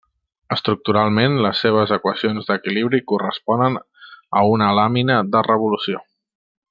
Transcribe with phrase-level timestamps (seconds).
[0.53, 3.77] Estructuralment, les seves equacions d'equilibri corresponen
[4.41, 6.03] a una làmina de revolució.